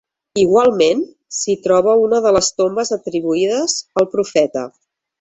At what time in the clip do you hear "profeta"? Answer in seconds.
4.19-4.69